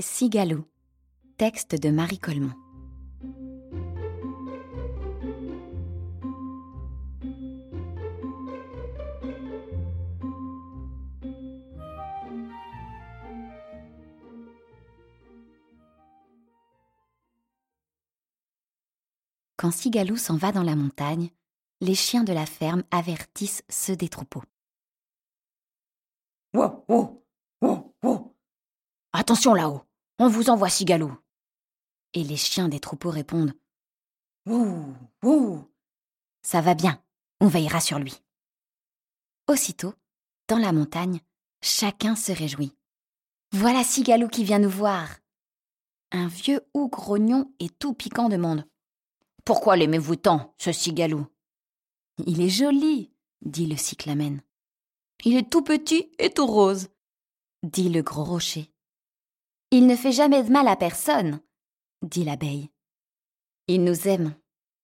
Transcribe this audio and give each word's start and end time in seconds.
Cigalou. 0.00 0.64
Texte 1.36 1.74
de 1.74 1.90
Marie 1.90 2.18
Colmont. 2.18 2.54
Quand 19.56 19.70
Cigalou 19.70 20.16
s'en 20.16 20.38
va 20.38 20.52
dans 20.52 20.62
la 20.62 20.76
montagne, 20.76 21.30
les 21.82 21.94
chiens 21.94 22.24
de 22.24 22.32
la 22.32 22.46
ferme 22.46 22.82
avertissent 22.90 23.62
ceux 23.68 23.96
des 23.96 24.08
troupeaux. 24.08 24.42
Wow, 26.54 26.84
wow, 26.88 27.22
wow. 27.60 28.36
Attention 29.12 29.54
là-haut, 29.54 29.82
on 30.20 30.28
vous 30.28 30.50
envoie 30.50 30.68
Cigalou. 30.68 31.16
Et 32.12 32.22
les 32.22 32.36
chiens 32.36 32.68
des 32.68 32.78
troupeaux 32.78 33.10
répondent 33.10 33.54
Ouh, 34.46 34.94
ouh. 35.24 35.64
Ça 36.42 36.60
va 36.60 36.74
bien, 36.74 37.02
on 37.40 37.46
veillera 37.46 37.80
sur 37.80 37.98
lui. 37.98 38.22
Aussitôt, 39.48 39.94
dans 40.46 40.58
la 40.58 40.72
montagne, 40.72 41.20
chacun 41.62 42.16
se 42.16 42.32
réjouit. 42.32 42.76
Voilà 43.52 43.82
Cigalou 43.82 44.28
qui 44.28 44.44
vient 44.44 44.58
nous 44.58 44.70
voir. 44.70 45.08
Un 46.12 46.26
vieux 46.26 46.60
hou 46.74 46.88
grognon 46.88 47.50
et 47.58 47.70
tout 47.70 47.94
piquant 47.94 48.28
demande 48.28 48.68
Pourquoi 49.46 49.76
l'aimez-vous 49.76 50.16
tant, 50.16 50.54
ce 50.58 50.70
Cigalou 50.70 51.26
Il 52.26 52.42
est 52.42 52.50
joli, 52.50 53.10
dit 53.40 53.66
le 53.66 53.76
cyclamen. 53.76 54.42
Il 55.24 55.36
est 55.36 55.50
tout 55.50 55.62
petit 55.62 56.12
et 56.18 56.30
tout 56.30 56.46
rose, 56.46 56.88
dit 57.62 57.88
le 57.88 58.02
gros 58.02 58.24
rocher. 58.24 58.70
Il 59.72 59.86
ne 59.86 59.94
fait 59.94 60.12
jamais 60.12 60.42
de 60.42 60.50
mal 60.50 60.66
à 60.66 60.74
personne, 60.74 61.40
dit 62.02 62.24
l'abeille. 62.24 62.70
Il 63.68 63.84
nous 63.84 64.08
aime, 64.08 64.34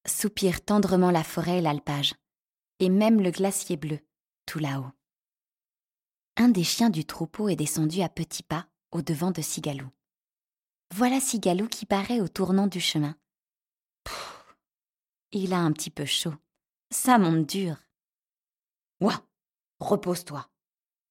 soupire 0.07 0.65
tendrement 0.65 1.11
la 1.11 1.25
forêt 1.25 1.59
et 1.59 1.61
l'alpage, 1.61 2.15
et 2.79 2.89
même 2.89 3.21
le 3.21 3.33
glacier 3.33 3.77
bleu, 3.77 3.99
tout 4.47 4.61
là-haut. 4.61 4.93
Un 6.37 6.49
des 6.49 6.63
chiens 6.63 6.91
du 6.91 7.05
troupeau 7.05 7.49
est 7.49 7.57
descendu 7.57 8.03
à 8.03 8.09
petits 8.09 8.45
pas 8.45 8.69
au 8.93 9.03
devant 9.03 9.33
de 9.33 9.43
Cigalou. 9.43 9.89
Voilà 10.95 11.19
Cigalou 11.19 11.67
qui 11.67 11.85
paraît 11.85 12.21
au 12.21 12.29
tournant 12.29 12.69
du 12.69 12.81
chemin. 12.81 13.17
il 15.33 15.53
a 15.53 15.59
un 15.59 15.73
petit 15.73 15.91
peu 15.91 16.05
chaud. 16.05 16.35
Ça 16.91 17.19
monte 17.19 17.47
dur. 17.47 17.77
Ouah, 19.01 19.21
repose-toi, 19.81 20.49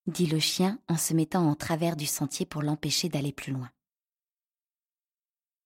dit 0.07 0.27
le 0.27 0.39
chien 0.39 0.79
en 0.87 0.97
se 0.97 1.13
mettant 1.13 1.47
en 1.47 1.55
travers 1.55 1.95
du 1.95 2.05
sentier 2.05 2.45
pour 2.45 2.61
l'empêcher 2.61 3.09
d'aller 3.09 3.33
plus 3.33 3.51
loin. 3.51 3.71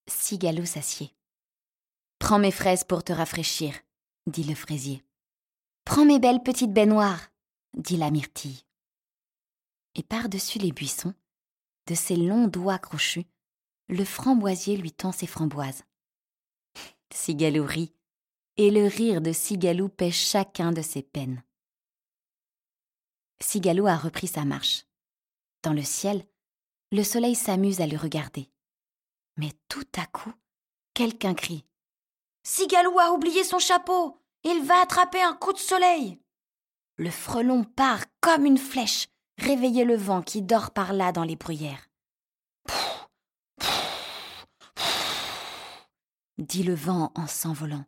Cigalou 0.08 0.66
s'assied. 0.66 1.14
Prends 2.20 2.40
mes 2.40 2.52
fraises 2.52 2.84
pour 2.84 3.04
te 3.04 3.14
rafraîchir, 3.14 3.73
dit 4.28 4.44
le 4.44 4.56
fraisier. 4.56 5.04
Prends 5.86 6.06
mes 6.06 6.20
belles 6.20 6.44
petites 6.44 6.73
baignoires, 6.73 7.30
dit 7.78 7.98
la 7.98 8.12
myrtille. 8.12 8.64
Et 9.96 10.04
par-dessus 10.04 10.59
les 10.59 10.72
buissons, 10.72 11.14
de 11.88 11.96
ses 11.96 12.16
longs 12.16 12.48
doigts 12.48 12.80
crochus, 12.80 13.26
le 13.88 14.06
framboisier 14.06 14.78
lui 14.78 14.92
tend 14.92 15.12
ses 15.12 15.28
framboises. 15.28 15.84
Cigalou 17.14 17.66
rit, 17.66 17.94
et 18.58 18.72
le 18.72 18.86
rire 18.86 19.22
de 19.22 19.31
Cigalou 19.31 19.90
pêche 19.90 20.20
chacun 20.30 20.72
de 20.72 20.81
ses 20.81 21.02
peines. 21.02 21.42
Cigalou 23.42 23.88
a 23.88 23.95
repris 23.95 24.28
sa 24.28 24.45
marche. 24.45 24.86
Dans 25.64 25.73
le 25.73 25.84
ciel, 25.84 26.26
le 26.92 27.04
soleil 27.04 27.36
s'amuse 27.36 27.81
à 27.81 27.88
le 27.88 27.98
regarder. 27.98 28.50
Mais 29.38 29.52
tout 29.68 29.88
à 29.98 30.06
coup, 30.06 30.34
quelqu'un 30.94 31.34
crie. 31.34 31.66
Cigalou 32.44 33.00
a 33.00 33.12
oublié 33.12 33.44
son 33.44 33.59
chapeau. 33.59 34.18
Il 34.44 34.64
va 34.64 34.81
attraper 34.81 35.22
un 35.22 35.34
coup 35.34 35.53
de 35.53 35.58
soleil. 35.58 36.19
Le 36.97 37.09
frelon 37.09 37.63
part 37.63 38.06
comme 38.22 38.46
une 38.46 38.58
flèche, 38.58 39.08
réveiller 39.38 39.86
le 39.86 39.96
vent 39.96 40.22
qui 40.22 40.42
dort 40.42 40.72
par 40.72 40.94
là 40.94 41.12
dans 41.12 41.24
les 41.24 41.36
bruyères. 41.36 41.90
dit 46.40 46.63
le 46.63 46.74
vent 46.74 47.12
en 47.16 47.28
s'envolant. 47.28 47.86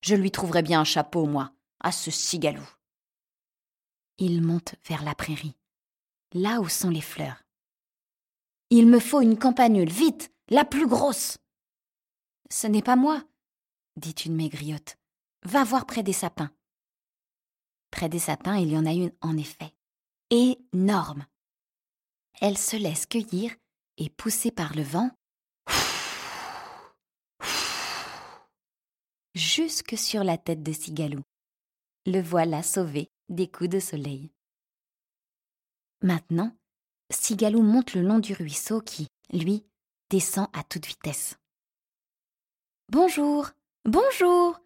Je 0.00 0.14
lui 0.14 0.30
trouverai 0.30 0.62
bien 0.62 0.80
un 0.80 0.84
chapeau, 0.84 1.26
moi, 1.26 1.52
à 1.80 1.92
ce 1.92 2.10
cigalou. 2.10 2.66
Il 4.18 4.42
monte 4.42 4.74
vers 4.86 5.02
la 5.02 5.14
prairie, 5.14 5.56
là 6.32 6.60
où 6.60 6.68
sont 6.68 6.90
les 6.90 7.00
fleurs. 7.00 7.42
Il 8.70 8.86
me 8.86 8.98
faut 8.98 9.20
une 9.20 9.38
campanule, 9.38 9.90
vite, 9.90 10.32
la 10.48 10.64
plus 10.64 10.86
grosse. 10.86 11.38
Ce 12.50 12.66
n'est 12.66 12.82
pas 12.82 12.96
moi, 12.96 13.22
dit 13.96 14.14
une 14.24 14.36
maigriotte. 14.36 14.96
Va 15.44 15.64
voir 15.64 15.86
près 15.86 16.02
des 16.02 16.12
sapins. 16.12 16.50
Près 17.90 18.08
des 18.08 18.18
sapins, 18.18 18.56
il 18.56 18.70
y 18.70 18.78
en 18.78 18.86
a 18.86 18.92
une, 18.92 19.12
en 19.20 19.36
effet, 19.36 19.72
énorme. 20.30 21.26
Elle 22.40 22.58
se 22.58 22.76
laisse 22.76 23.06
cueillir 23.06 23.54
et 23.98 24.08
pousser 24.08 24.50
par 24.50 24.74
le 24.74 24.82
vent 24.82 25.10
jusque 29.34 29.96
sur 29.98 30.24
la 30.24 30.38
tête 30.38 30.62
de 30.62 30.72
Cigalou. 30.72 31.20
Le 32.06 32.20
voilà 32.20 32.62
sauvé 32.62 33.10
des 33.32 33.48
coups 33.48 33.70
de 33.70 33.80
soleil. 33.80 34.30
Maintenant, 36.02 36.56
Cigalou 37.10 37.62
monte 37.62 37.94
le 37.94 38.02
long 38.02 38.18
du 38.18 38.34
ruisseau 38.34 38.80
qui, 38.80 39.08
lui, 39.32 39.64
descend 40.10 40.48
à 40.52 40.62
toute 40.62 40.86
vitesse. 40.86 41.36
Bonjour, 42.88 43.50
bonjour 43.84 44.62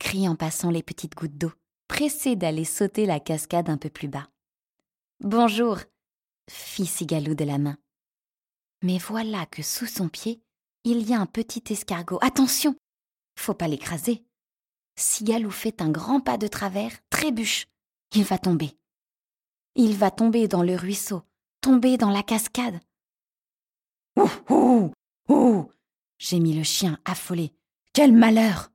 crient 0.00 0.28
en 0.28 0.34
passant 0.34 0.70
les 0.70 0.82
petites 0.82 1.14
gouttes 1.14 1.38
d'eau, 1.38 1.52
pressées 1.86 2.34
d'aller 2.34 2.64
sauter 2.64 3.06
la 3.06 3.20
cascade 3.20 3.68
un 3.68 3.76
peu 3.76 3.90
plus 3.90 4.08
bas. 4.08 4.28
Bonjour, 5.20 5.78
fit 6.50 6.86
Cigalou 6.86 7.34
de 7.34 7.44
la 7.44 7.58
main. 7.58 7.76
Mais 8.82 8.98
voilà 8.98 9.46
que 9.46 9.62
sous 9.62 9.86
son 9.86 10.08
pied, 10.08 10.42
il 10.84 11.08
y 11.08 11.14
a 11.14 11.20
un 11.20 11.26
petit 11.26 11.62
escargot. 11.70 12.18
Attention 12.22 12.74
Faut 13.36 13.54
pas 13.54 13.68
l'écraser. 13.68 14.24
Cigalou 14.96 15.50
fait 15.50 15.82
un 15.82 15.90
grand 15.90 16.20
pas 16.20 16.38
de 16.38 16.48
travers, 16.48 16.92
trébuche. 17.10 17.66
Il 18.12 18.24
va 18.24 18.38
tomber. 18.38 18.76
Il 19.76 19.96
va 19.96 20.10
tomber 20.10 20.48
dans 20.48 20.62
le 20.62 20.74
ruisseau, 20.74 21.22
tomber 21.60 21.96
dans 21.96 22.10
la 22.10 22.22
cascade. 22.22 22.80
Ouh, 24.16 24.28
ouh, 24.48 24.92
ouh 25.28 25.70
gémit 26.18 26.54
le 26.54 26.64
chien 26.64 26.98
affolé. 27.04 27.54
Quel 27.92 28.12
malheur 28.12 28.72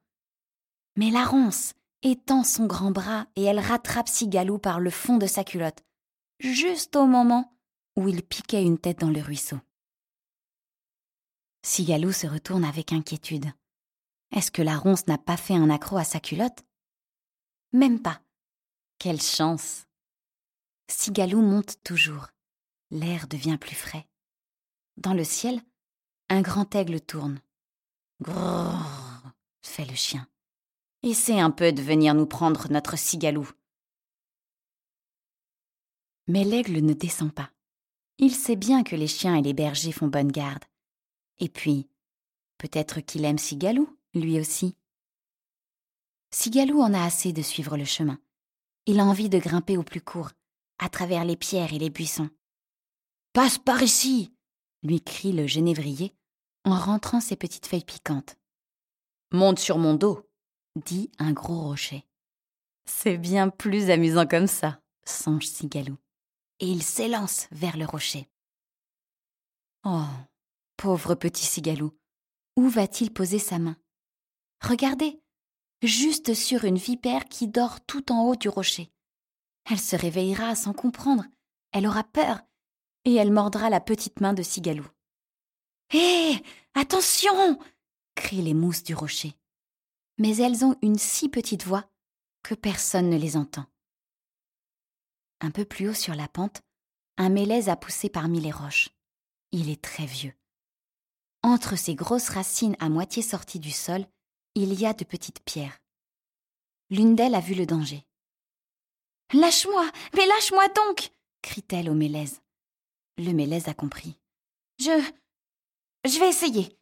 Mais 0.96 1.12
la 1.12 1.26
ronce 1.26 1.74
étend 2.02 2.44
son 2.44 2.66
grand 2.66 2.92
bras 2.92 3.28
et 3.36 3.44
elle 3.44 3.60
rattrape 3.60 4.08
Cigalou 4.08 4.58
par 4.58 4.80
le 4.80 4.90
fond 4.90 5.18
de 5.18 5.28
sa 5.28 5.44
culotte, 5.44 5.84
juste 6.40 6.96
au 6.96 7.06
moment 7.06 7.58
où 7.96 8.08
il 8.08 8.24
piquait 8.24 8.64
une 8.64 8.78
tête 8.78 9.00
dans 9.00 9.10
le 9.10 9.22
ruisseau. 9.22 9.60
Cigalou 11.62 12.12
se 12.12 12.28
retourne 12.28 12.64
avec 12.64 12.94
inquiétude. 12.94 13.52
Est-ce 14.32 14.52
que 14.52 14.62
la 14.62 14.78
ronce 14.78 15.08
n'a 15.08 15.18
pas 15.18 15.38
fait 15.38 15.56
un 15.56 15.70
accroc 15.70 15.98
à 15.98 16.04
sa 16.04 16.20
culotte? 16.20 16.64
Même 17.74 18.02
pas. 18.02 18.22
Quelle 18.98 19.22
chance 19.22 19.86
Cigalou 20.88 21.42
monte 21.42 21.82
toujours. 21.84 22.28
L'air 22.92 23.28
devient 23.28 23.58
plus 23.60 23.76
frais. 23.76 24.08
Dans 24.98 25.14
le 25.14 25.24
ciel, 25.24 25.62
un 26.30 26.42
grand 26.42 26.74
aigle 26.76 27.02
tourne. 27.02 27.42
Grrr, 28.22 29.32
fait 29.62 29.86
le 29.86 29.96
chien. 29.96 30.28
Essaie 31.04 31.40
un 31.40 31.52
peu 31.52 31.72
de 31.72 31.82
venir 31.82 32.14
nous 32.14 32.26
prendre 32.26 32.72
notre 32.72 32.98
cigalou. 32.98 33.50
Mais 36.28 36.44
l'aigle 36.44 36.80
ne 36.80 36.94
descend 36.94 37.34
pas. 37.34 37.52
Il 38.18 38.34
sait 38.34 38.56
bien 38.56 38.84
que 38.84 38.96
les 38.96 39.08
chiens 39.08 39.36
et 39.36 39.42
les 39.42 39.54
bergers 39.54 39.92
font 39.92 40.08
bonne 40.08 40.32
garde. 40.32 40.64
Et 41.40 41.50
puis, 41.50 41.90
peut-être 42.58 43.02
qu'il 43.02 43.26
aime 43.26 43.38
Cigalou, 43.38 44.00
lui 44.14 44.40
aussi. 44.40 44.76
Cigalou 46.32 46.82
en 46.82 46.94
a 46.94 47.04
assez 47.04 47.34
de 47.34 47.42
suivre 47.42 47.78
le 47.78 47.86
chemin. 47.86 48.20
Il 48.88 49.00
a 49.00 49.06
envie 49.06 49.30
de 49.30 49.40
grimper 49.40 49.78
au 49.78 49.84
plus 49.84 50.02
court, 50.02 50.32
à 50.80 50.90
travers 50.90 51.26
les 51.26 51.36
pierres 51.36 51.74
et 51.74 51.80
les 51.80 51.90
buissons. 51.90 52.30
Passe 53.34 53.58
par 53.58 53.82
ici 53.82 54.32
lui 54.84 55.02
crie 55.02 55.32
le 55.32 55.48
genévrier 55.48 56.16
en 56.64 56.78
rentrant 56.78 57.20
ses 57.20 57.36
petites 57.36 57.66
feuilles 57.66 57.84
piquantes. 57.84 58.38
Monte 59.32 59.60
sur 59.60 59.78
mon 59.78 59.96
dos 59.96 60.30
dit 60.76 61.12
un 61.20 61.34
gros 61.34 61.62
rocher. 61.62 62.06
C'est 62.86 63.18
bien 63.18 63.50
plus 63.50 63.90
amusant 63.90 64.28
comme 64.28 64.48
ça, 64.48 64.80
songe 65.06 65.48
Cigalou. 65.48 65.98
Et 66.60 66.68
il 66.68 66.84
s'élance 66.84 67.48
vers 67.52 67.78
le 67.78 67.86
rocher. 67.86 68.30
Oh, 69.84 70.06
pauvre 70.78 71.16
petit 71.16 71.46
Cigalou, 71.46 71.98
où 72.56 72.70
va-t-il 72.70 73.12
poser 73.12 73.40
sa 73.40 73.60
main? 73.60 73.78
Regardez, 74.62 75.22
juste 75.82 76.34
sur 76.34 76.64
une 76.64 76.78
vipère 76.78 77.26
qui 77.26 77.48
dort 77.48 77.82
tout 77.86 78.12
en 78.12 78.24
haut 78.24 78.36
du 78.36 78.50
rocher. 78.50 78.92
Elle 79.70 79.80
se 79.80 79.96
réveillera 79.96 80.56
sans 80.56 80.74
comprendre, 80.74 81.26
elle 81.72 81.88
aura 81.88 82.04
peur, 82.04 82.42
et 83.04 83.16
elle 83.16 83.32
mordra 83.32 83.70
la 83.70 83.80
petite 83.80 84.22
main 84.22 84.34
de 84.34 84.44
Cigalou. 84.44 84.88
Hé 85.94 86.42
Attention 86.74 87.58
crient 88.16 88.42
les 88.42 88.54
mousses 88.54 88.84
du 88.84 88.96
rocher. 88.96 89.34
Mais 90.18 90.38
elles 90.38 90.66
ont 90.66 90.76
une 90.82 90.98
si 90.98 91.30
petite 91.30 91.66
voix 91.66 91.90
que 92.44 92.54
personne 92.54 93.10
ne 93.10 93.18
les 93.18 93.38
entend. 93.38 93.66
Un 95.42 95.52
peu 95.52 95.66
plus 95.66 95.90
haut 95.90 95.94
sur 95.94 96.16
la 96.16 96.28
pente, 96.28 96.62
un 97.18 97.30
mélèze 97.30 97.70
a 97.70 97.76
poussé 97.76 98.10
parmi 98.10 98.40
les 98.40 98.52
roches. 98.52 98.90
Il 99.52 99.70
est 99.70 99.82
très 99.82 100.06
vieux. 100.06 100.34
Entre 101.44 101.78
ses 101.78 101.96
grosses 101.96 102.30
racines 102.30 102.76
à 102.80 102.90
moitié 102.90 103.22
sorties 103.22 103.60
du 103.60 103.72
sol, 103.72 104.06
il 104.56 104.80
y 104.80 104.86
a 104.86 104.94
de 104.94 105.04
petites 105.04 105.44
pierres. 105.44 105.80
L'une 106.90 107.16
d'elles 107.16 107.36
a 107.36 107.40
vu 107.40 107.54
le 107.54 107.66
danger. 107.66 108.06
Lâche-moi, 109.34 109.92
mais 110.16 110.26
lâche-moi 110.26 110.68
donc 110.70 111.12
crie-t-elle 111.42 111.90
au 111.90 111.94
mélèze. 111.94 112.42
Le 113.18 113.32
mélèze 113.32 113.68
a 113.68 113.74
compris. 113.74 114.20
Je. 114.80 114.92
Je 116.06 116.20
vais 116.20 116.30
essayer. 116.30 116.78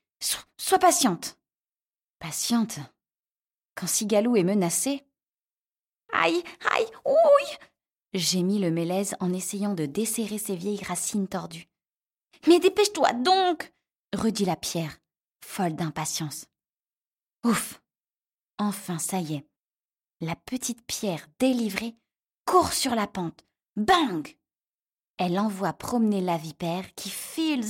sois 0.57 0.79
patiente. 0.79 1.37
Patiente 2.19 2.79
Quand 3.75 3.87
Sigalou 3.87 4.35
est 4.35 4.43
menacé 4.43 5.05
Aïe, 6.11 6.43
aïe, 6.71 6.87
ouille 7.05 7.57
gémit 8.13 8.59
le 8.59 8.71
mélèze 8.71 9.15
en 9.19 9.33
essayant 9.33 9.73
de 9.73 9.85
desserrer 9.85 10.37
ses 10.37 10.55
vieilles 10.55 10.83
racines 10.83 11.27
tordues. 11.27 11.67
Mais 12.47 12.59
dépêche-toi 12.59 13.13
donc 13.13 13.73
redit 14.13 14.45
la 14.45 14.55
pierre, 14.55 14.99
folle 15.43 15.75
d'impatience. 15.75 16.45
Ouf 17.43 17.81
Enfin, 18.57 18.99
ça 18.99 19.19
y 19.19 19.35
est. 19.35 19.47
La 20.21 20.35
petite 20.35 20.85
pierre 20.85 21.27
délivrée 21.39 21.95
court 22.45 22.71
sur 22.71 22.95
la 22.95 23.07
pente. 23.07 23.45
Bang 23.75 24.37
Elle 25.17 25.39
envoie 25.39 25.73
promener 25.73 26.21
la 26.21 26.37
vipère 26.37 26.93
qui 26.95 27.09
file 27.09 27.65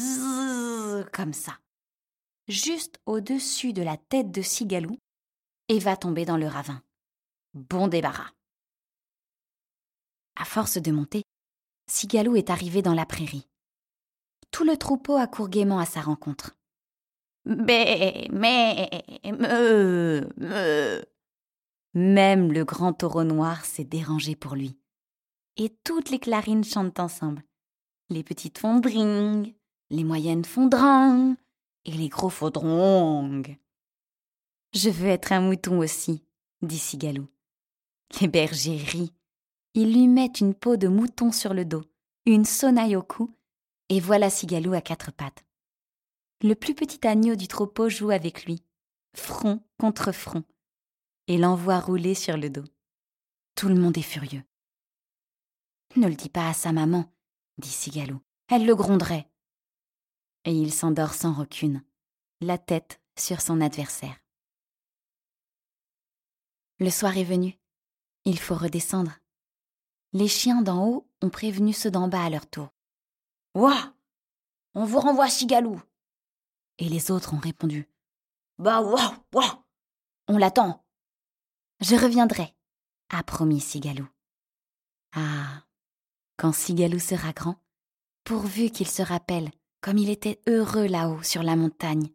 comme 1.14 1.34
ça, 1.34 1.58
juste 2.48 3.00
au-dessus 3.06 3.74
de 3.74 3.82
la 3.82 3.98
tête 3.98 4.32
de 4.32 4.42
Sigalou, 4.42 4.98
et 5.70 5.80
va 5.80 5.98
tomber 5.98 6.26
dans 6.26 6.38
le 6.38 6.48
ravin. 6.48 6.84
Bon 7.54 7.88
débarras. 7.88 8.32
À 10.36 10.46
force 10.46 10.78
de 10.78 10.92
monter, 10.92 11.24
Sigalou 11.90 12.36
est 12.36 12.50
arrivé 12.50 12.82
dans 12.82 12.94
la 12.94 13.06
prairie. 13.06 13.48
Tout 14.52 14.66
le 14.66 14.78
troupeau 14.78 15.16
accourt 15.16 15.50
gaiement 15.50 15.80
à 15.80 15.86
sa 15.86 16.02
rencontre. 16.02 16.56
Bé, 17.46 18.30
me, 18.32 19.32
me. 20.38 21.06
Même 21.94 22.52
le 22.54 22.64
grand 22.64 22.94
taureau 22.94 23.24
noir 23.24 23.66
s'est 23.66 23.84
dérangé 23.84 24.36
pour 24.36 24.56
lui. 24.56 24.78
Et 25.58 25.70
toutes 25.84 26.10
les 26.10 26.20
clarines 26.20 26.64
chantent 26.64 27.00
ensemble. 27.00 27.44
Les 28.10 28.24
petites 28.24 28.58
font 28.58 28.80
dring, 28.80 29.54
les 29.90 30.04
moyennes 30.04 30.46
font 30.46 30.68
drang, 30.68 31.36
et 31.86 31.92
les 31.92 32.10
gros 32.10 32.30
font 32.30 32.50
drong. 32.50 33.58
Je 34.74 34.90
veux 34.90 35.10
être 35.10 35.32
un 35.32 35.42
mouton 35.42 35.80
aussi, 35.80 36.24
dit 36.62 36.80
Sigalou. 36.80 37.28
Les 38.22 38.28
bergers 38.28 38.78
rient. 38.78 39.14
Ils 39.76 39.94
lui 39.94 40.08
mettent 40.08 40.40
une 40.40 40.54
peau 40.56 40.78
de 40.78 40.88
mouton 40.88 41.32
sur 41.32 41.54
le 41.54 41.66
dos, 41.66 41.84
une 42.26 42.46
sonnaille 42.46 42.96
au 42.96 43.04
cou, 43.04 43.36
et 43.90 44.00
voilà 44.00 44.30
Sigalou 44.30 44.74
à 44.74 44.82
quatre 44.82 45.12
pattes. 45.12 45.44
Le 46.44 46.56
plus 46.56 46.76
petit 46.76 47.08
agneau 47.08 47.38
du 47.38 47.48
troupeau 47.48 47.88
joue 47.88 48.10
avec 48.10 48.44
lui, 48.44 48.62
front 49.16 49.64
contre 49.80 50.12
front, 50.12 50.44
et 51.28 51.38
l'envoie 51.38 51.80
rouler 51.80 52.16
sur 52.16 52.36
le 52.36 52.50
dos. 52.50 52.66
Tout 53.56 53.70
le 53.70 53.76
monde 53.76 53.98
est 53.98 54.02
furieux. 54.02 54.44
Ne 55.96 56.10
le 56.10 56.16
dis 56.16 56.28
pas 56.28 56.50
à 56.50 56.54
sa 56.54 56.74
maman, 56.74 57.10
dit 57.60 57.70
Sigalou. 57.70 58.20
Elle 58.50 58.66
le 58.66 58.76
gronderait. 58.76 59.30
Et 60.44 60.52
il 60.52 60.74
s'endort 60.74 61.14
sans 61.14 61.32
rancune, 61.32 61.82
la 62.42 62.58
tête 62.58 63.00
sur 63.18 63.40
son 63.40 63.62
adversaire. 63.62 64.20
Le 66.80 66.90
soir 66.90 67.18
est 67.18 67.24
venu. 67.24 67.58
Il 68.26 68.38
faut 68.38 68.56
redescendre. 68.56 69.18
Les 70.12 70.28
chiens 70.28 70.62
d'en 70.62 70.86
haut 70.86 71.10
ont 71.22 71.30
prévenu 71.30 71.72
ceux 71.72 71.90
d'en 71.90 72.10
bas 72.10 72.26
à 72.26 72.30
leur 72.30 72.50
tour. 72.50 72.68
Ouah 73.56 73.94
On 74.76 74.84
vous 74.84 75.00
renvoie 75.00 75.30
Sigalou 75.30 75.82
Et 76.80 76.90
les 76.90 77.12
autres 77.12 77.34
ont 77.34 77.40
répondu. 77.40 77.88
Bah 78.58 78.82
ouah 78.82 79.16
ouah 79.34 79.64
On 80.28 80.38
l'attend 80.38 80.86
Je 81.80 81.96
reviendrai, 81.96 82.56
a 83.10 83.24
promis 83.24 83.60
Sigalou. 83.60 84.08
Ah 85.14 85.64
Quand 86.38 86.54
Sigalou 86.54 87.00
sera 87.00 87.32
grand, 87.34 87.58
pourvu 88.24 88.70
qu'il 88.70 88.88
se 88.88 89.02
rappelle 89.02 89.52
comme 89.82 89.98
il 89.98 90.10
était 90.10 90.40
heureux 90.48 90.88
là-haut 90.88 91.22
sur 91.24 91.44
la 91.44 91.58
montagne, 91.58 92.08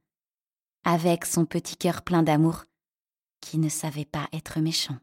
avec 0.85 1.27
son 1.27 1.45
petit 1.45 1.77
cœur 1.77 2.01
plein 2.01 2.23
d'amour, 2.23 2.65
qui 3.43 3.59
ne 3.59 3.69
savait 3.69 4.07
pas 4.07 4.27
être 4.33 4.59
méchant. 4.61 4.97